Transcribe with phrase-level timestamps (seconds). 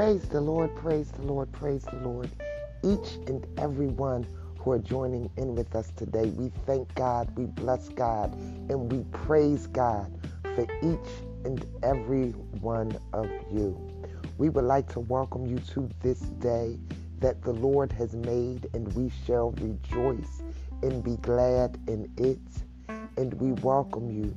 [0.00, 2.30] Praise the Lord, praise the Lord, praise the Lord.
[2.82, 4.26] Each and every one
[4.58, 8.32] who are joining in with us today, we thank God, we bless God,
[8.70, 10.10] and we praise God
[10.54, 11.12] for each
[11.44, 12.30] and every
[12.62, 13.78] one of you.
[14.38, 16.78] We would like to welcome you to this day
[17.18, 20.42] that the Lord has made, and we shall rejoice
[20.82, 22.38] and be glad in it.
[23.18, 24.34] And we welcome you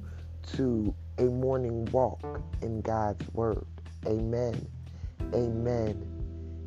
[0.57, 2.21] to a morning walk
[2.61, 3.65] in God's Word.
[4.05, 4.67] Amen.
[5.33, 6.05] Amen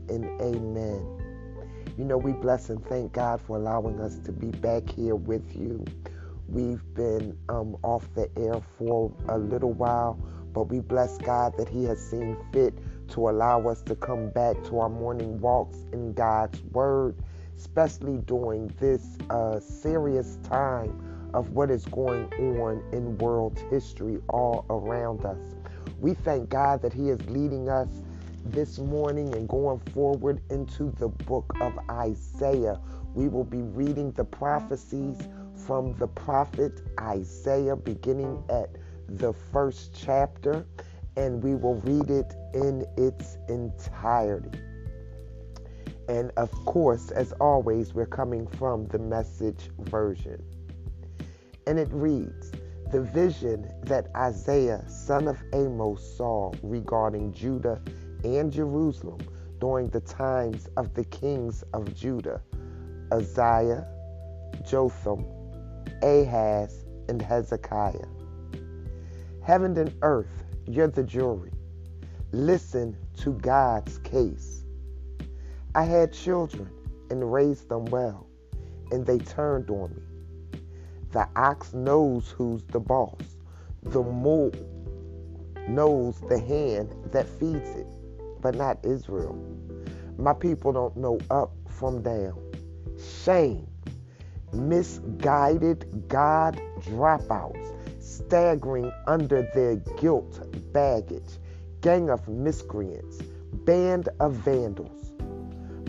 [0.08, 1.16] and amen.
[1.96, 5.56] You know, we bless and thank God for allowing us to be back here with
[5.56, 5.84] you.
[6.48, 10.14] We've been um, off the air for a little while,
[10.52, 12.74] but we bless God that He has seen fit
[13.10, 17.16] to allow us to come back to our morning walks in God's Word,
[17.56, 22.26] especially during this uh, serious time of what is going
[22.60, 25.54] on in world history all around us.
[26.00, 27.88] We thank God that He is leading us
[28.50, 32.80] this morning and going forward into the book of Isaiah.
[33.14, 35.18] We will be reading the prophecies
[35.66, 38.70] from the prophet Isaiah, beginning at
[39.08, 40.66] the first chapter,
[41.16, 44.58] and we will read it in its entirety.
[46.08, 50.42] And of course, as always, we're coming from the message version.
[51.66, 52.52] And it reads
[52.92, 57.80] The vision that Isaiah, son of Amos, saw regarding Judah
[58.24, 59.20] and Jerusalem
[59.60, 62.40] during the times of the kings of Judah
[63.12, 63.86] Uzziah,
[64.68, 65.24] Jotham,
[66.02, 68.06] Ahaz, and Hezekiah.
[69.42, 71.52] Heaven and earth, you're the jury.
[72.32, 74.64] Listen to God's case.
[75.74, 76.68] I had children
[77.10, 78.26] and raised them well,
[78.90, 80.60] and they turned on me.
[81.12, 83.36] The ox knows who's the boss.
[83.84, 84.50] The mule
[85.68, 87.86] knows the hand that feeds it
[88.40, 89.36] but not Israel.
[90.18, 92.40] My people don't know up from down.
[93.24, 93.66] Shame,
[94.52, 100.40] misguided God dropouts, staggering under their guilt
[100.72, 101.38] baggage,
[101.80, 103.20] gang of miscreants,
[103.64, 105.12] band of vandals.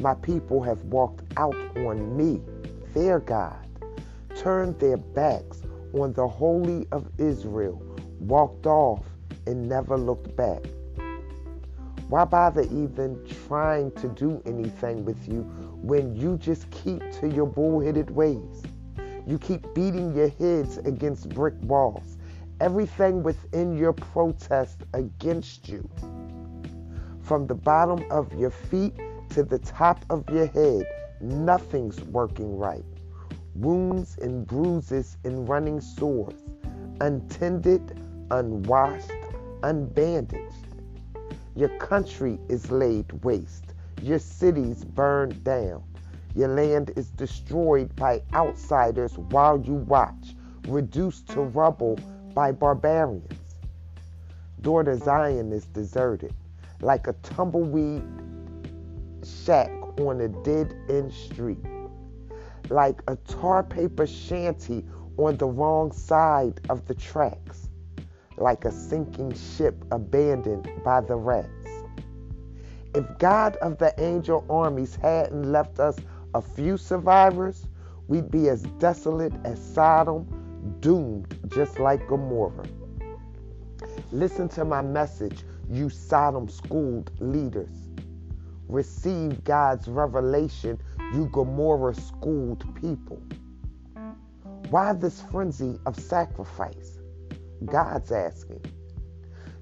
[0.01, 2.41] My people have walked out on me,
[2.93, 3.67] their God,
[4.35, 5.61] turned their backs
[5.93, 7.81] on the Holy of Israel,
[8.19, 9.05] walked off
[9.45, 10.63] and never looked back.
[12.09, 15.41] Why bother even trying to do anything with you
[15.81, 18.63] when you just keep to your bullheaded ways?
[19.25, 22.17] You keep beating your heads against brick walls.
[22.61, 25.87] Everything within your protest against you,
[27.21, 28.95] from the bottom of your feet
[29.31, 30.87] to the top of your head,
[31.19, 32.85] nothing's working right.
[33.53, 36.41] Wounds and bruises and running sores,
[37.01, 38.01] untended,
[38.31, 39.11] unwashed,
[39.61, 40.66] unbandaged.
[41.57, 43.73] Your country is laid waste.
[44.03, 45.81] Your cities burned down.
[46.35, 50.35] Your land is destroyed by outsiders while you watch,
[50.67, 51.97] reduced to rubble
[52.35, 53.57] by barbarians.
[54.61, 56.35] Daughter Zion is deserted,
[56.81, 58.03] like a tumbleweed
[59.23, 61.65] shack on a dead end street,
[62.69, 64.85] like a tar paper shanty
[65.17, 67.66] on the wrong side of the tracks
[68.37, 71.49] like a sinking ship abandoned by the rats.
[72.93, 75.97] If God of the angel armies hadn't left us
[76.33, 77.67] a few survivors,
[78.07, 82.65] we'd be as desolate as Sodom, doomed just like Gomorrah.
[84.11, 87.89] Listen to my message, you Sodom schooled leaders.
[88.67, 90.79] Receive God's revelation,
[91.13, 93.21] you Gomorrah schooled people.
[94.69, 96.96] Why this frenzy of sacrifice?
[97.65, 98.63] God's asking.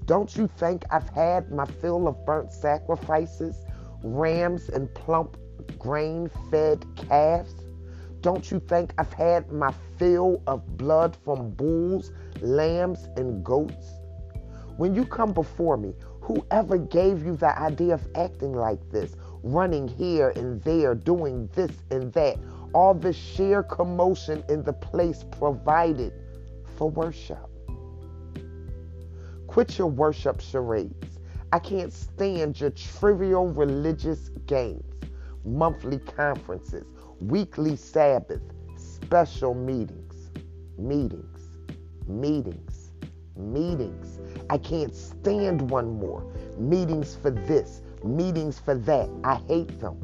[0.06, 3.66] Don't you think I've had my fill of burnt sacrifices,
[4.04, 5.38] rams and plump
[5.80, 7.56] grain fed calves?
[8.22, 12.12] Don't you think I've had my fill of blood from bulls,
[12.42, 13.94] lambs, and goats?
[14.78, 19.88] When you come before me, whoever gave you the idea of acting like this, running
[19.88, 22.38] here and there, doing this and that,
[22.74, 26.14] all the sheer commotion in the place provided
[26.78, 27.55] for worship?
[29.56, 31.18] Quit your worship charades.
[31.54, 34.84] I can't stand your trivial religious games,
[35.46, 36.84] monthly conferences,
[37.22, 38.42] weekly Sabbath,
[38.76, 40.30] special meetings,
[40.78, 41.40] meetings,
[42.06, 42.92] meetings,
[43.38, 44.20] meetings.
[44.50, 46.30] I can't stand one more.
[46.58, 49.10] Meetings for this, meetings for that.
[49.24, 49.98] I hate them.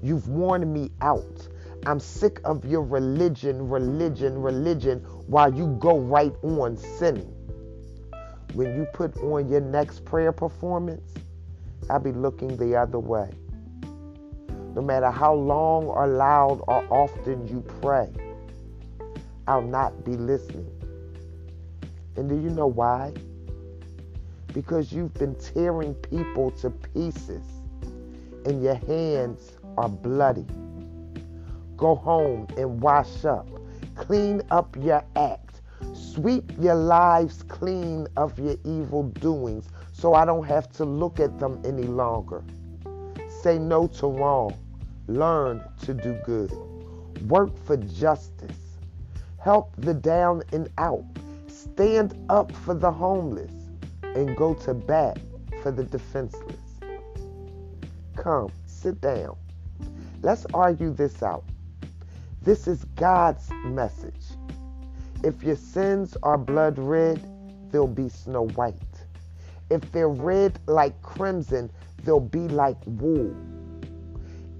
[0.00, 1.48] You've worn me out.
[1.86, 7.34] I'm sick of your religion, religion, religion while you go right on sinning
[8.54, 11.14] when you put on your next prayer performance,
[11.88, 13.30] I'll be looking the other way.
[14.74, 18.10] No matter how long or loud or often you pray,
[19.46, 20.70] I'll not be listening.
[22.16, 23.12] And do you know why?
[24.52, 27.44] Because you've been tearing people to pieces
[28.44, 30.46] and your hands are bloody.
[31.76, 33.48] Go home and wash up.
[33.96, 35.41] Clean up your act.
[36.14, 41.38] Sweep your lives clean of your evil doings so I don't have to look at
[41.38, 42.44] them any longer.
[43.40, 44.54] Say no to wrong.
[45.06, 46.52] Learn to do good.
[47.28, 48.76] Work for justice.
[49.38, 51.06] Help the down and out.
[51.46, 53.52] Stand up for the homeless
[54.02, 55.18] and go to bat
[55.62, 56.78] for the defenseless.
[58.16, 59.34] Come, sit down.
[60.20, 61.44] Let's argue this out.
[62.42, 64.26] This is God's message.
[65.24, 67.24] If your sins are blood red,
[67.70, 68.74] they'll be snow white.
[69.70, 71.70] If they're red like crimson,
[72.02, 73.34] they'll be like wool.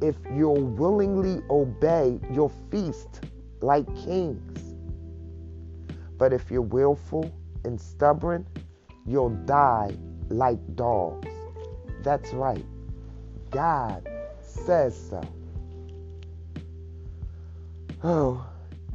[0.01, 3.23] If you'll willingly obey, you'll feast
[3.61, 4.75] like kings.
[6.17, 7.31] But if you're willful
[7.65, 8.47] and stubborn,
[9.05, 9.97] you'll die
[10.29, 11.29] like dogs.
[12.03, 12.65] That's right.
[13.51, 14.09] God
[14.43, 15.23] says so.
[18.05, 18.47] Oh,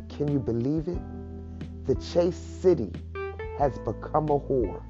[0.09, 0.97] can you believe it?
[1.88, 2.92] The Chase City
[3.57, 4.84] has become a whore.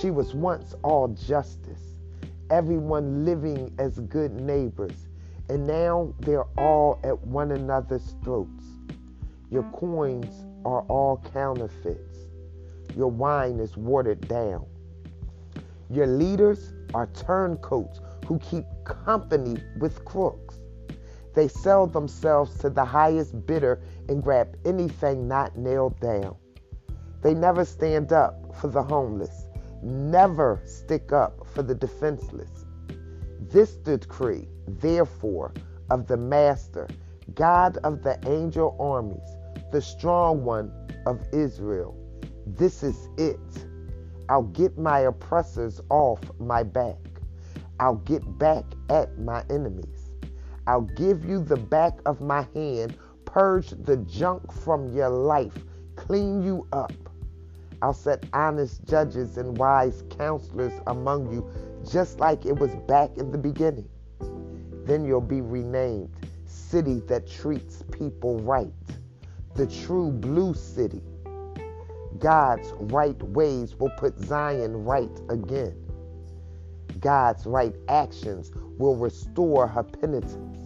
[0.00, 1.96] She was once all justice,
[2.50, 5.08] everyone living as good neighbors,
[5.48, 8.64] and now they're all at one another's throats.
[9.50, 12.28] Your coins are all counterfeits.
[12.96, 14.64] Your wine is watered down.
[15.90, 20.60] Your leaders are turncoats who keep company with crooks.
[21.34, 26.36] They sell themselves to the highest bidder and grab anything not nailed down.
[27.22, 29.46] They never stand up for the homeless,
[29.82, 32.66] never stick up for the defenseless.
[33.40, 35.52] This decree, therefore,
[35.90, 36.88] of the Master,
[37.34, 39.36] God of the angel armies,
[39.70, 40.72] the strong one
[41.06, 41.96] of Israel.
[42.46, 43.38] This is it.
[44.28, 46.96] I'll get my oppressors off my back.
[47.80, 50.01] I'll get back at my enemies.
[50.66, 55.56] I'll give you the back of my hand, purge the junk from your life,
[55.96, 56.92] clean you up.
[57.82, 61.50] I'll set honest judges and wise counselors among you,
[61.90, 63.88] just like it was back in the beginning.
[64.84, 66.10] Then you'll be renamed
[66.46, 68.72] City that treats people right,
[69.54, 71.02] the true blue city.
[72.18, 75.74] God's right ways will put Zion right again.
[77.02, 80.58] God's right actions will restore her penitence.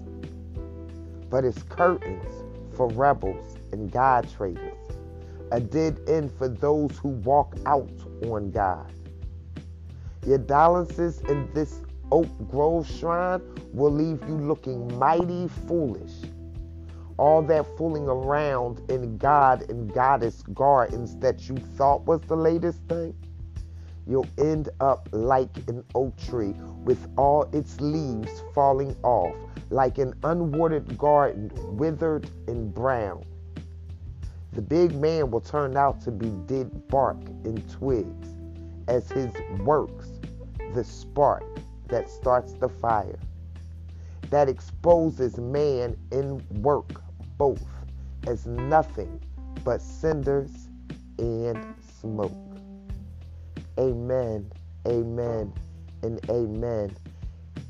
[1.29, 2.45] But it's curtains
[2.77, 4.87] for rebels and God traitors,
[5.51, 7.91] a dead end for those who walk out
[8.27, 8.93] on God.
[10.27, 11.81] Your dalliances in this
[12.13, 13.41] Oak Grove shrine
[13.73, 16.13] will leave you looking mighty foolish.
[17.19, 22.83] All that fooling around in God and Goddess gardens that you thought was the latest
[22.89, 23.15] thing
[24.07, 26.55] you'll end up like an oak tree
[26.85, 29.35] with all its leaves falling off,
[29.71, 33.25] like an unwatered garden, withered and brown.
[34.53, 38.29] The big man will turn out to be dead bark and twigs,
[38.89, 40.09] as his works,
[40.73, 41.45] the spark
[41.89, 43.19] that starts the fire,
[44.31, 47.03] that exposes man in work
[47.37, 47.63] both
[48.27, 49.21] as nothing
[49.65, 50.69] but cinders
[51.19, 52.56] and smoke.
[53.79, 54.51] Amen,
[54.89, 55.53] amen,
[56.03, 56.97] and amen.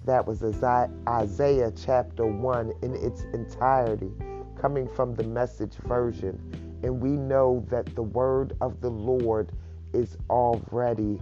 [0.04, 4.12] That was Isaiah chapter 1 in its entirety,
[4.60, 6.78] coming from the message version.
[6.84, 9.50] And we know that the word of the Lord
[9.92, 11.18] is already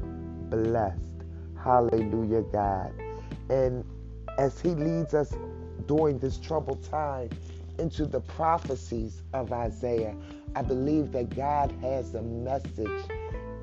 [0.50, 1.24] blessed.
[1.62, 2.92] Hallelujah, God.
[3.48, 3.84] And
[4.36, 5.34] as He leads us
[5.86, 7.30] during this troubled time
[7.78, 10.14] into the prophecies of Isaiah,
[10.54, 13.08] I believe that God has a message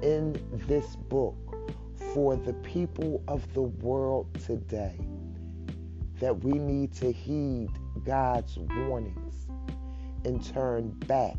[0.02, 0.36] in
[0.68, 1.36] this book
[2.14, 4.98] for the people of the world today
[6.20, 7.70] that we need to heed
[8.04, 9.48] God's warnings
[10.26, 11.38] and turn back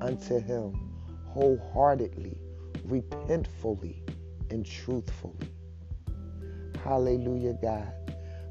[0.00, 0.90] unto Him
[1.26, 2.36] wholeheartedly,
[2.84, 4.02] repentfully,
[4.50, 5.48] and truthfully.
[6.82, 7.92] Hallelujah, God.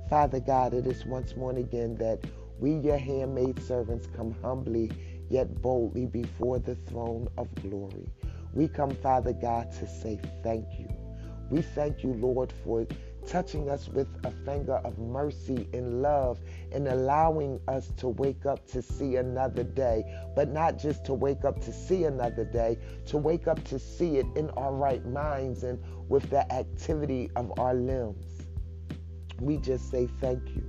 [0.09, 2.23] Father God, it is once more and again that
[2.59, 4.91] we, your handmaid servants, come humbly
[5.29, 8.09] yet boldly before the throne of glory
[8.53, 10.87] we come, Father God, to say thank you.
[11.49, 12.87] We thank you, Lord, for
[13.27, 16.39] touching us with a finger of mercy and love
[16.71, 20.03] and allowing us to wake up to see another day.
[20.35, 24.17] But not just to wake up to see another day, to wake up to see
[24.17, 25.79] it in our right minds and
[26.09, 28.47] with the activity of our limbs.
[29.39, 30.63] We just say thank you.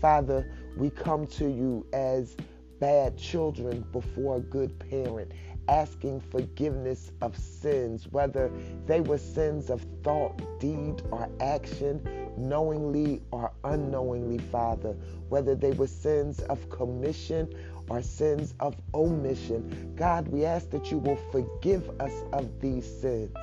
[0.00, 2.36] Father, we come to you as
[2.78, 5.32] bad children before a good parent,
[5.68, 8.50] asking forgiveness of sins, whether
[8.86, 12.02] they were sins of thought, deed, or action,
[12.36, 14.96] knowingly or unknowingly, Father,
[15.28, 17.48] whether they were sins of commission
[17.88, 19.94] or sins of omission.
[19.96, 23.36] God, we ask that you will forgive us of these sins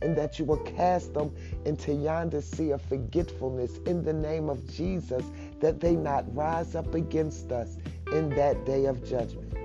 [0.00, 1.34] and that you will cast them
[1.64, 5.24] into yonder sea of forgetfulness in the name of Jesus,
[5.60, 7.76] that they not rise up against us
[8.12, 9.61] in that day of judgment.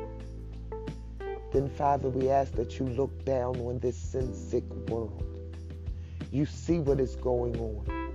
[1.57, 5.23] Then, Father, we ask that you look down on this sin sick world.
[6.29, 8.13] You see what is going on.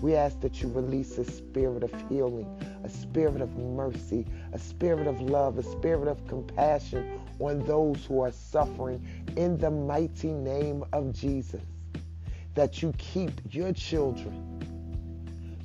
[0.00, 2.48] We ask that you release a spirit of healing,
[2.82, 8.22] a spirit of mercy, a spirit of love, a spirit of compassion on those who
[8.22, 9.06] are suffering
[9.36, 11.60] in the mighty name of Jesus.
[12.54, 14.40] That you keep your children,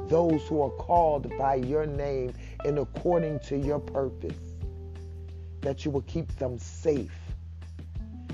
[0.10, 2.34] those who are called by your name
[2.66, 4.49] and according to your purpose,
[5.62, 7.12] that you will keep them safe,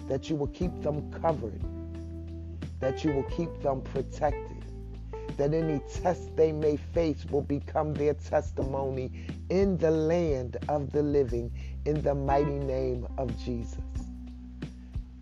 [0.07, 1.61] that you will keep them covered,
[2.79, 4.55] that you will keep them protected
[5.37, 9.11] that any test they may face will become their testimony
[9.49, 11.51] in the land of the living
[11.85, 13.79] in the mighty name of Jesus.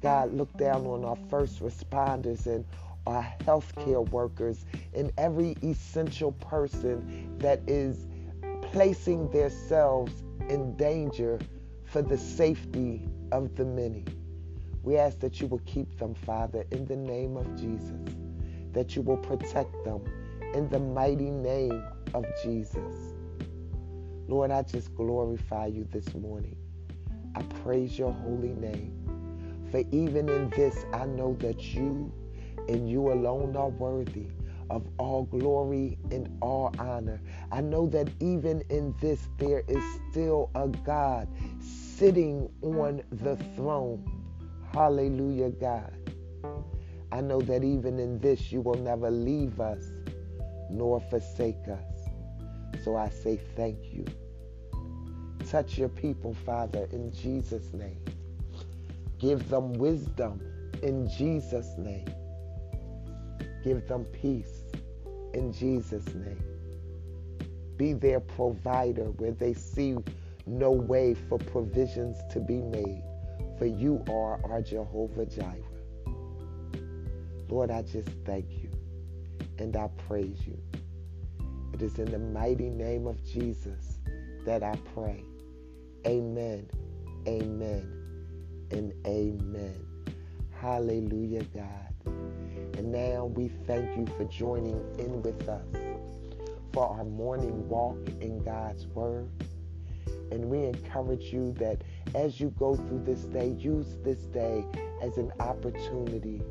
[0.02, 2.66] God, look down on our first responders and
[3.08, 8.06] our healthcare workers and every essential person that is
[8.62, 11.40] placing themselves in danger
[11.94, 14.04] for the safety of the many.
[14.82, 18.16] We ask that you will keep them, Father, in the name of Jesus,
[18.72, 20.04] that you will protect them
[20.56, 21.84] in the mighty name
[22.16, 23.14] of Jesus.
[24.28, 26.58] Lord, I just glorify you this morning.
[27.36, 28.98] I praise your holy name.
[29.70, 32.12] For even in this, I know that you
[32.70, 34.30] and you alone are worthy
[34.72, 37.22] of all glory and all honor.
[37.52, 41.28] I know that even in this, there is still a God
[41.64, 44.06] sitting on the throne.
[44.74, 45.94] Hallelujah, God.
[47.12, 49.84] I know that even in this, you will never leave us
[50.70, 52.84] nor forsake us.
[52.84, 54.06] So I say thank you.
[55.50, 58.04] Touch your people, Father, in Jesus' name.
[59.20, 60.42] Give them wisdom
[60.82, 62.08] in Jesus' name.
[63.64, 64.64] Give them peace
[65.34, 66.44] in Jesus' name.
[67.78, 69.96] Be their provider where they see
[70.46, 73.04] no way for provisions to be made,
[73.58, 75.56] for you are our Jehovah Jireh.
[77.50, 78.70] Lord, I just thank you
[79.60, 80.58] and I praise you.
[81.74, 84.00] It is in the mighty name of Jesus
[84.46, 85.24] that I pray.
[86.06, 86.68] Amen,
[87.28, 89.86] amen, and amen.
[90.60, 91.94] Hallelujah, God.
[92.78, 95.66] And now we thank you for joining in with us
[96.74, 99.30] for our morning walk in God's Word.
[100.34, 101.82] And we encourage you that
[102.16, 104.66] as you go through this day, use this day
[105.02, 106.42] as an opportunity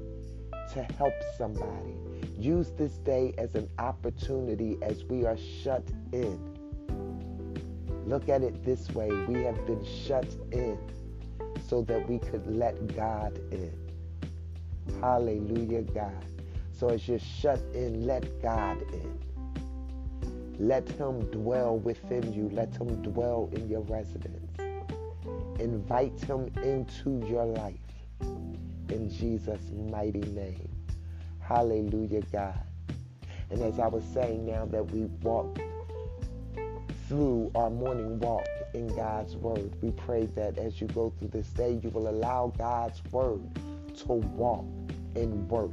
[0.73, 1.97] to help somebody
[2.43, 6.41] Use this day as an opportunity as we are shut in.
[8.05, 10.77] Look at it this way we have been shut in
[11.69, 13.73] so that we could let God in.
[15.01, 16.25] Hallelujah, God.
[16.73, 19.32] So as you're shut in, let God in.
[20.63, 24.57] Let Him dwell within you, let Him dwell in your residence.
[25.59, 27.75] Invite Him into your life
[28.21, 30.71] in Jesus' mighty name.
[31.41, 32.61] Hallelujah, God.
[33.51, 35.59] And as I was saying, now that we walk
[37.09, 41.49] through our morning walk in God's Word, we pray that as you go through this
[41.49, 43.43] day, you will allow God's Word
[43.97, 44.65] to walk
[45.17, 45.73] and work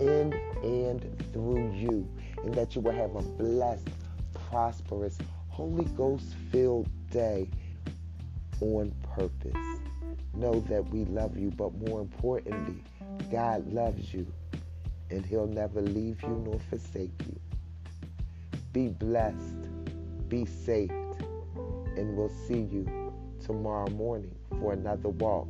[0.00, 0.32] in
[0.64, 2.08] and through you,
[2.42, 3.88] and that you will have a blessed,
[4.56, 7.46] prosperous, Holy Ghost filled day
[8.62, 9.82] on purpose.
[10.32, 12.82] Know that we love you, but more importantly,
[13.30, 14.26] God loves you
[15.10, 17.38] and he'll never leave you nor forsake you.
[18.72, 19.68] Be blessed,
[20.30, 20.90] be saved,
[21.98, 23.12] and we'll see you
[23.44, 25.48] tomorrow morning for another walk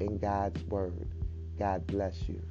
[0.00, 1.06] in God's Word.
[1.60, 2.42] God bless you.